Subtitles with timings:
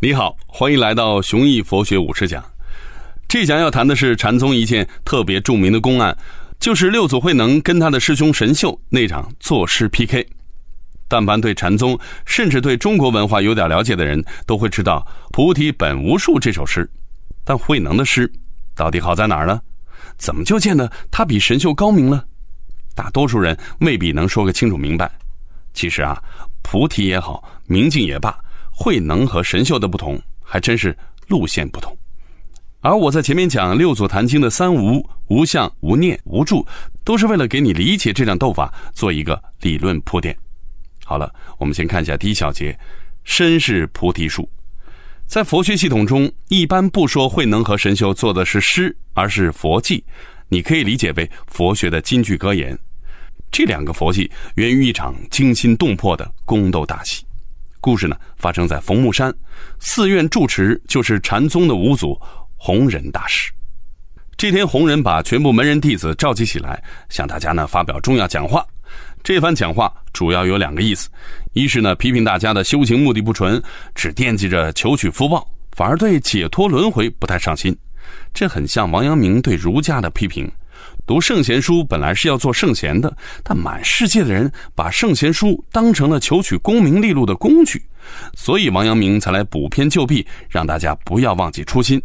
[0.00, 2.44] 你好，欢迎来到雄毅佛学五十讲。
[3.26, 6.16] 这讲要谈的是禅宗一件特别著名的公案，
[6.60, 10.24] 就是六祖慧能跟他的师兄神秀那场作诗 PK。
[11.08, 16.88] 但凡对禅宗，甚至对中国文化有点了解的人，都会知道“菩提本无树”这首诗。
[17.42, 18.32] 但慧能的诗
[18.76, 19.60] 到底好在哪儿呢？
[20.16, 22.24] 怎么就见得他比神秀高明了？
[22.94, 25.10] 大多数人未必能说个清楚明白。
[25.74, 26.22] 其实啊，
[26.62, 28.38] 菩提也好，明镜也罢。
[28.80, 30.96] 慧能和神秀的不同，还真是
[31.26, 31.98] 路线不同。
[32.80, 36.64] 而我在前面讲六祖坛经的三无：无相、无念、无住，
[37.02, 40.34] 都是为了给你理解这两斗法做一个理论铺垫。
[41.04, 41.28] 好了，
[41.58, 42.78] 我们先看一下第一小节：
[43.24, 44.48] 身是菩提树。
[45.26, 50.00] 在佛学系统中，一般不说慧能和神秀做的是诗，而是佛偈。
[50.48, 52.78] 你可以理解为佛学的金句格言。
[53.50, 57.24] 这两个佛偈源于一场惊心动魄的宫斗大戏。
[57.80, 59.32] 故事呢，发生在冯木山，
[59.78, 62.20] 寺院住持就是禅宗的五祖
[62.56, 63.52] 弘忍大师。
[64.36, 68.64] 这天，弘忍把全部门人弟子召集起来，向大家呢发表重要讲话。
[69.22, 71.08] 这番讲话主要有两个意思：
[71.52, 73.60] 一是呢批评大家的修行目的不纯，
[73.94, 77.76] 只惦记着求取福报，反而对解脱轮回不太上心。
[78.32, 80.50] 这很像王阳明对儒家的批评。
[81.08, 83.10] 读圣贤书本来是要做圣贤的，
[83.42, 87.82] 但满世界的人把圣贤书当成了求取功名利禄的工具，
[88.36, 92.00] 所以王阳明才来补篇救弊，让大家不要忘记初心。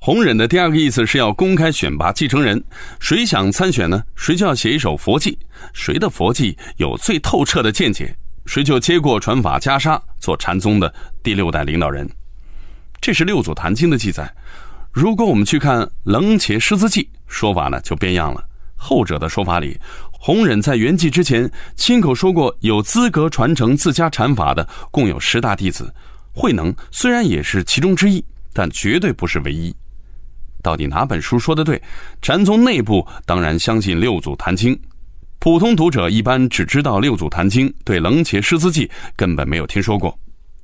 [0.00, 2.60] 弘忍的第二个意思是要公开选拔继承人，
[2.98, 4.02] 谁想参选呢？
[4.16, 5.32] 谁就要写一首佛偈，
[5.72, 8.12] 谁的佛偈有最透彻的见解，
[8.46, 12.10] 谁就接过传法袈裟，做禅宗的第六代领导人。
[13.00, 14.28] 这是六祖坛经的记载。
[14.90, 18.44] 如果我们去看《楞伽师资记》，说法呢就变样了。
[18.76, 19.78] 后者的说法里，
[20.10, 25.92] 弘忍在圆寂之前亲口说过，有资格传承自家禅法的共有十大弟子，
[26.32, 29.74] 慧能虽然也是其中之一，但绝对不是唯一。
[30.62, 31.80] 到底哪本书说的对？
[32.20, 34.78] 禅宗内部当然相信六祖坛经，
[35.38, 40.16] 普通读者一般只知道六祖坛经，对《楞伽师资记》根本没有听说过。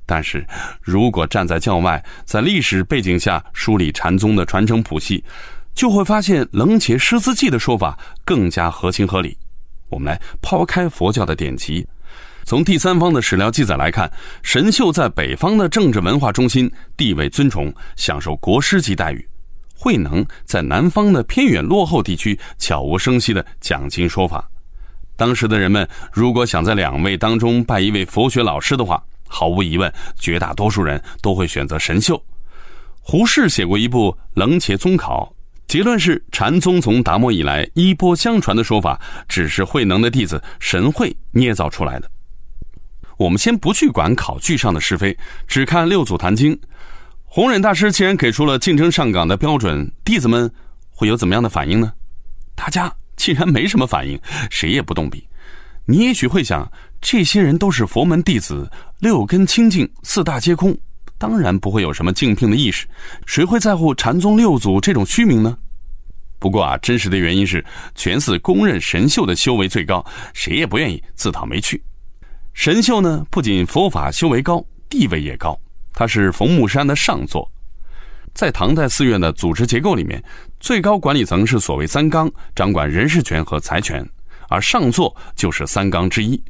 [0.07, 0.47] 但是，
[0.81, 5.23] 如果站在教外，在历史背景下梳理禅宗的传承谱系，
[5.79, 9.39] 就会发现《楞伽师资记》的说法更加合情合理。
[9.89, 11.87] 我们来抛开佛教的典籍，
[12.43, 14.13] 从第三方的史料记载来看，
[14.43, 19.21] 神秀在北方的政治文化中心地位尊崇，享受国师级待遇；
[19.73, 24.51] 慧能在南方的偏远落后地区悄无声息的讲经说法。
[25.15, 32.21] 当时的人们如果想在两位当中拜一位佛学老师的话，毫无疑问，绝大多数人都会选择神秀。
[33.01, 35.33] 胡适写过一部《楞伽宗考》，
[35.69, 38.99] 结论是禅宗从达摩以来衣钵相传的说法，
[39.29, 42.11] 只是慧能的弟子神会捏造出来的。
[43.19, 46.59] 我们先不去管考据上的是非，只看六祖坛经。
[47.25, 50.51] 弘忍大师既然给出了竞争上岗的标准，弟子们
[50.91, 51.93] 会有怎么样的反应呢？
[52.55, 54.19] 大家既然没什么反应，
[54.51, 55.29] 谁也不动笔。
[55.85, 56.69] 你也许会想。
[57.01, 58.69] 这些人都是佛门弟子，
[58.99, 60.77] 六根清净，四大皆空，
[61.19, 62.87] 当然不会有什么竞聘的意识。
[63.27, 65.59] 谁会在乎禅宗六祖这种虚名呢？
[66.39, 67.65] 不过啊，真实的原因是
[67.97, 71.83] 全寺公认神秀的修为最高，谁也不愿意自讨没趣。
[72.55, 75.59] 神秀呢，不仅佛法修为高，地位也高，
[75.93, 77.51] 他是冯木山的上座。
[78.35, 80.23] 在唐代寺院的组织结构里面，
[80.61, 84.09] 最高管理层是所谓三纲，掌管人事权和财权，
[84.49, 86.41] 而上座就是三纲之一。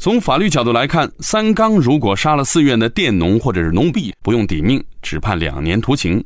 [0.00, 6.18] 从法律角度来看，三纲如果杀了寺院的佃农或者是奴婢，不用抵命，只判两年徒刑；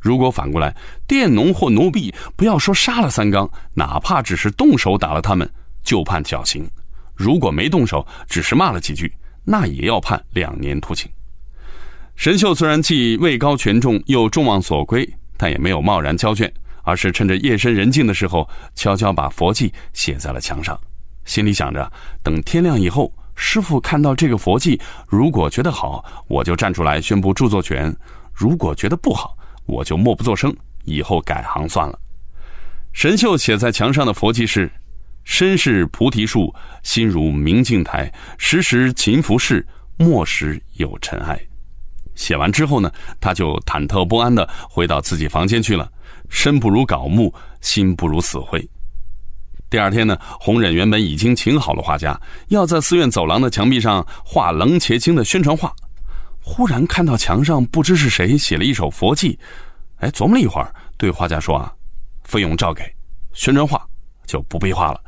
[0.00, 0.74] 如果反过来，
[1.06, 5.46] 佃农或奴婢不要说杀了三纲，哪怕只是动手打了他们，
[5.84, 6.64] 就判绞刑；
[7.14, 9.12] 如果没动手，只是骂了几句，
[9.44, 11.06] 那也要判两年徒刑。
[12.16, 16.50] 神秀虽然既位高权重，又众望所归，但也没有贸然交卷，
[16.84, 20.80] 而是趁着夜深人静的时候，悄悄把佛偈写在了墙上。
[21.24, 21.90] 心里想着，
[22.22, 27.92] 等天亮以后，师傅看到这个佛偈，如果觉得好，我就站出来宣布著作权；
[28.32, 29.36] 如果觉得不好，
[29.66, 30.54] 我就默不作声，
[30.84, 31.98] 以后改行算了。
[32.92, 34.70] 神秀写在墙上的佛偈是
[35.22, 36.52] ：“身是菩提树，
[36.82, 39.64] 心如明镜台，时时勤拂拭，
[39.96, 41.40] 莫使有尘埃。”
[42.16, 42.90] 写完之后呢，
[43.20, 45.90] 他就忐忑不安的回到自己房间去了。
[46.28, 48.68] 身不如槁木，心不如死灰。
[49.70, 55.72] 第二天呢，弘忍原本已经请好了画家，要在寺院走廊的墙壁上画《楞伽经》的宣传画。
[56.42, 59.38] 忽然看到墙上不知是谁写了一首佛偈，
[59.98, 61.72] 哎，琢磨了一会儿，对画家说：“啊，
[62.24, 62.82] 费用照给，
[63.32, 63.80] 宣传画
[64.26, 65.00] 就不必画了。”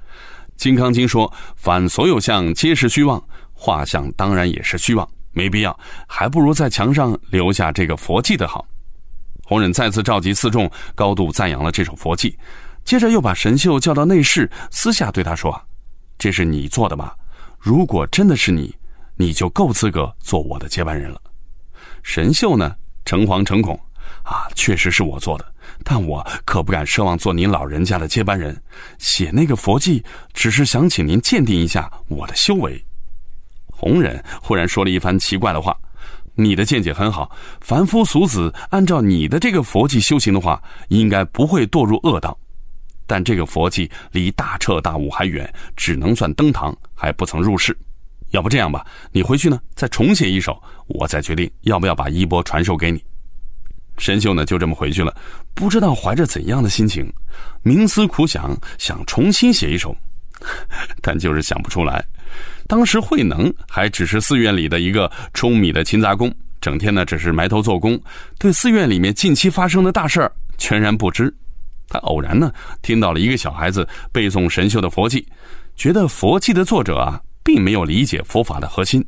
[0.65, 3.21] 《金刚经》说：“凡所有相，皆是虚妄，
[3.53, 5.09] 画像当然也是虚妄。
[5.33, 5.77] 没必要，
[6.07, 8.65] 还不如在墙上留下这个佛记的好。
[9.45, 12.39] 弘忍再次召集四众，高度赞扬了这首佛记，
[12.85, 15.61] 接着又把神秀叫到内室，私下对他说
[16.19, 17.15] ：“这是你做的吧？
[17.59, 18.75] 如果真的是你，
[19.17, 21.21] 你就够资格做我的接班人了。”
[22.03, 22.75] 神秀呢，
[23.05, 23.79] 诚惶诚恐，
[24.25, 28.61] 啊，确实是我做的，但我可不敢奢望做您老人家的接班人。
[28.99, 32.85] 写那个佛记，只是想请您鉴定一下我的修为。
[33.69, 35.77] 红人忽然说了一番奇怪的话
[36.35, 37.31] ：“你的见解很好，
[37.61, 42.37] 凡夫俗子按照你的这个佛迹修行的话，应该不会堕入恶道。
[43.13, 47.77] 但这个佛迹离大彻大悟还远，只能算登堂，还不曾入世。
[48.31, 53.05] 要不这样吧，你回去呢再重写一首，我再决定要不要把衣钵传授给你。”
[54.01, 55.15] 神秀呢就这么回去了，
[55.53, 57.07] 不知道怀着怎样的心情，
[57.63, 59.95] 冥思苦想，想重新写一首，
[61.03, 62.03] 但就是想不出来。
[62.67, 68.01] 当时慧能还只是寺院里的一个舂米的勤杂工，整天呢只是埋头做工，
[68.39, 71.31] 对寺院里面近期发生的大事儿全然不知。
[71.93, 72.51] 他偶然呢
[72.81, 75.27] 听到了一个小孩子背诵神秀的佛记，
[75.77, 79.05] 觉得佛记的作者啊并没有理解佛法的核心。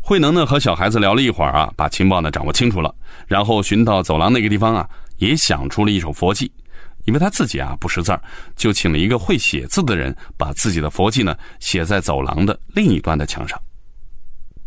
[0.00, 2.92] 慧能呢和小孩子聊了一会儿啊，把情报呢掌握清楚了，
[3.28, 4.88] 然后寻到走廊那个地方啊，
[5.18, 6.50] 也想出了一首佛记。
[7.04, 8.20] 因为他自己啊不识字儿，
[8.56, 13.58] 就请了一个会写字的人，把自己的佛记呢写在走廊的另一端的墙上。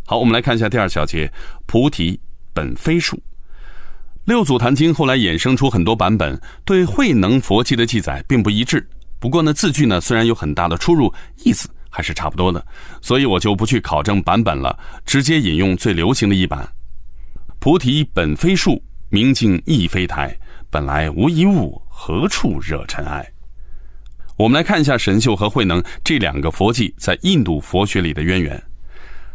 [0.06, 1.32] 好，我们来看一下第二小节：
[1.66, 2.18] 菩提
[2.52, 3.20] 本非树。
[4.24, 8.86] 六祖坛经后来衍生出很多版本，对慧能佛记的记载并不一致。
[9.18, 11.12] 不过呢，字句呢虽然有很大的出入，
[11.44, 12.64] 意思还是差不多的，
[13.00, 16.68] 所以我就不去考证版本了，直接引用最流行的一版：
[17.58, 20.36] 菩提本非树，明镜亦非台，
[20.70, 21.80] 本来无一物。
[21.94, 23.24] 何处惹尘埃？
[24.36, 28.60] 我们来看一下神秀和慧能这两个佛记在印度佛学里的渊源。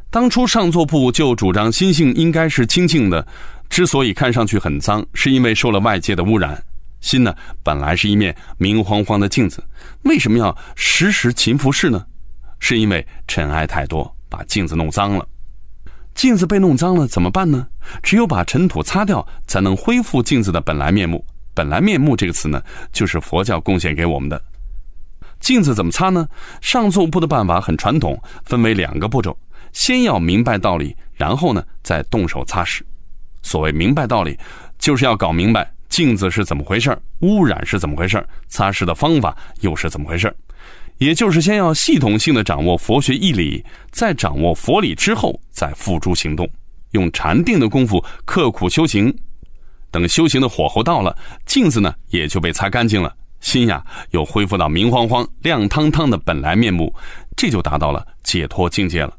[0.10, 3.26] 当初上座部就主张心性应该是清净的，
[3.70, 6.62] 之所以看上去很脏，是因为受了外界的污染。
[7.00, 7.34] 心呢，
[7.64, 9.64] 本来是一面明晃晃的镜子，
[10.04, 12.06] 为什么要时时勤拂拭呢？
[12.60, 15.28] 是因为尘埃太多，把镜子弄脏了。
[16.16, 17.68] 镜子被弄脏了怎么办呢？
[18.02, 21.24] 只有把尘土擦掉，才能恢复镜子的本来面目。
[21.54, 22.60] 本来面目这个词呢，
[22.92, 24.42] 就是佛教贡献给我们的。
[25.40, 26.28] 镜子怎么擦呢？
[26.62, 29.38] 上座部的办法很传统，分为两个步骤：
[29.72, 32.82] 先要明白道理，然后呢再动手擦拭。
[33.42, 34.38] 所谓明白道理，
[34.78, 40.34] 就是要搞明白镜子是怎么回事污染是怎么回事擦拭的方法又是怎么回事
[40.98, 46.50] 也就是先要系统性的掌握佛学义理，在掌握佛理之后，再付诸行动，
[46.92, 49.16] 用禅定的功夫刻苦修行。
[49.92, 56.94] 等修行的火候到了，镜子呢也就被擦干净了，心呀又恢复到明晃晃、亮堂堂的本来面目，
[57.36, 59.14] 这就达到了解脱境界了。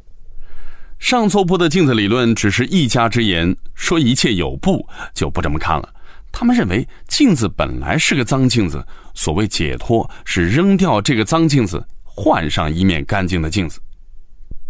[0.98, 5.88] 上座部的镜子理论只是一家之言，说一切有部就不这么看了。
[6.32, 8.84] 他们认为镜子本来是个脏镜子，
[9.14, 13.80] 所谓解脱是扔掉这个脏镜子，换上一面干净的镜子。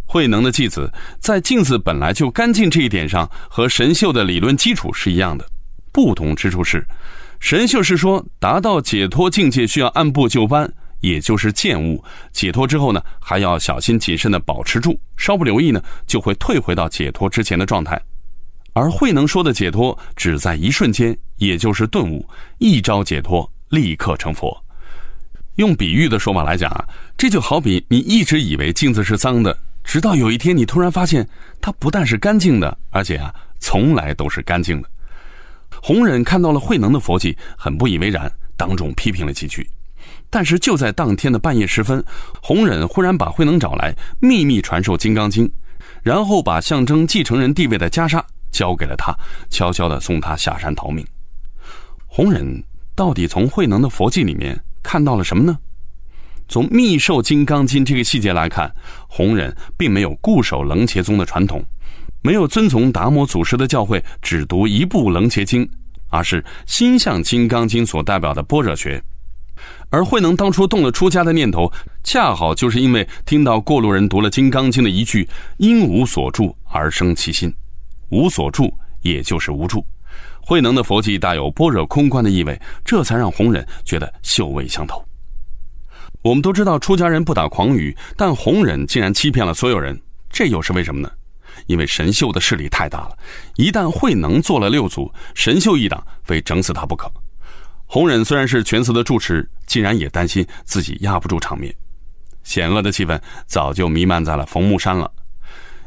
[0.04, 5.44] 慧能的弟子在镜子本来就干净这一点上，和神秀的理论基础是一样的。
[5.92, 6.86] 不同之处是，
[7.40, 12.02] 神秀是说达到解脱境界需要按部就班，也就是见悟
[12.32, 18.00] 解脱之后呢，还要小心谨慎的保持住，稍不留意呢，就会退回到解脱之前的状态。
[18.74, 22.24] 而慧能说的解脱只在一瞬间，也就是顿悟，
[22.58, 24.56] 一招解脱，立刻成佛。
[25.56, 26.84] 用比喻的说法来讲啊，
[27.16, 31.28] 这就好比你一直以为镜子是脏的，直到有一天你突然发现
[31.60, 34.88] 它不但是干净的，而且啊，从来都是干净的。
[35.82, 39.68] 弘忍看到了慧能的佛迹，很不以为然，当众批评了几句。
[40.30, 42.04] 但是就在当天的半夜时分，
[42.42, 45.46] 弘忍忽然把慧能找来，秘密传授《金刚经》，
[46.02, 49.16] 然后把象征继承人地位的袈裟交给了他，
[49.50, 51.06] 悄悄地送他下山逃命。
[52.06, 52.62] 弘忍
[52.94, 55.58] 到底从慧能的佛迹里面看到了什么呢？
[56.48, 58.74] 从密授《金刚经》这个细节来看，
[59.06, 61.64] 弘忍并没有固守楞伽宗的传统。
[62.20, 65.64] 没有遵从达摩祖师的教诲，只读一部《楞伽经》，
[66.08, 69.02] 而是心向《金刚经》所代表的般若学。
[69.90, 71.72] 而慧能当初动了出家的念头，
[72.04, 77.52] 恰好就是因为听到过路人读了《金刚经》的一句“因无所住而生其心”，
[78.10, 78.72] 无所住
[79.02, 79.84] 也就是无住。
[80.40, 85.04] 慧能的佛迹大有般若空观的意味，这才让弘忍觉得嗅味相投。
[86.22, 90.00] 我们都知道出家人不打诳语，但弘忍竟然欺骗了所有人，
[90.30, 91.10] 这又是为什么呢？
[91.66, 93.18] 因为神秀的势力太大了，
[93.56, 97.10] 一旦慧能做了六祖，神秀一党非整死他不可。
[97.90, 101.74] 弘忍虽然是全寺的住持，竟然也担心自己压不住场面，
[102.44, 105.10] 险恶的气氛早就弥漫在了冯木山了。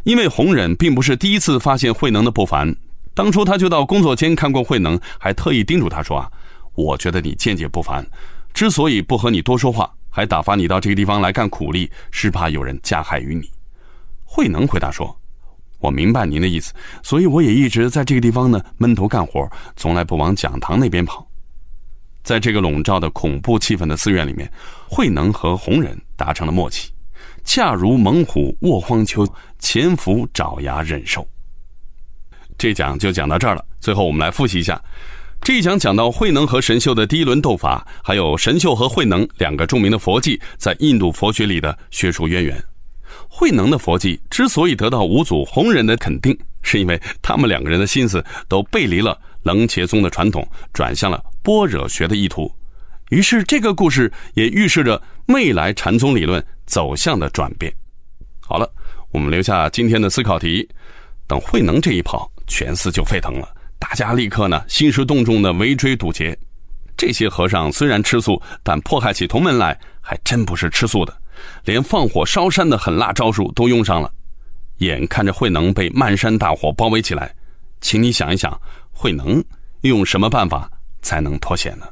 [0.03, 2.75] 因为弘忍并不是第一次发现慧能的不凡，
[3.13, 6.27] 当初他就到工作间看过慧能，还特意叮嘱他说啊，
[6.73, 8.03] 我觉得你见解不凡，
[8.51, 13.47] 之所以不和你多说话，还打发你到这个地方来干苦力，是怕有人加害于你。
[14.25, 15.15] 慧能回答说
[15.77, 21.23] ：“我明白您的意思，所以我也一直在这个地方呢闷头干活，从来不往讲堂那边跑。”
[22.23, 24.51] 在这个笼罩的恐怖气氛的寺院里面，
[24.87, 26.91] 慧能和弘忍达成了默契。
[27.43, 29.27] 恰如猛虎卧荒丘，
[29.59, 31.27] 潜伏爪牙忍受。
[32.57, 33.65] 这讲就讲到这儿了。
[33.79, 34.79] 最后我们来复习一下，
[35.41, 42.63] 这一讲讲到慧能和神秀的第一轮斗法，还有神秀和慧能两个著名的佛迹在印度佛学里的学术渊源。
[43.27, 52.51] 慧能的佛迹之所以得到五祖弘忍的肯定，是因为他们两个人的心思都背离了楞伽宗的传统，转向了般若学的意图。
[53.09, 57.71] 于是，这个故事也预示着未来禅宗理论走向的转变。
[58.39, 58.71] 好了，
[59.11, 60.67] 我们留下今天的思考题：
[61.27, 66.37] 等慧能这一跑，全寺就沸腾了，大家立刻呢兴师动众的围追堵截。
[66.95, 71.17] 这些和尚虽然吃素，但迫害起同门来还真不是吃素的，
[71.65, 74.09] 连放火烧山的狠辣招数都用上了。
[74.77, 77.33] 眼看着慧能被漫山大火包围起来，
[77.81, 78.57] 请你想一想，
[78.91, 79.43] 慧能
[79.81, 81.85] 用什么办法才能脱险呢？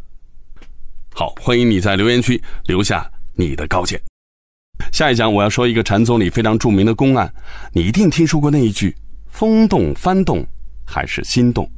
[1.13, 3.99] 好，欢迎你在留言区留下你的高见。
[4.91, 7.31] 下一讲我要说一个禅宗里非常著名的公案，
[7.73, 8.95] 你一定听说过那一句
[9.27, 10.45] “风动幡动，
[10.85, 11.69] 还是心动”。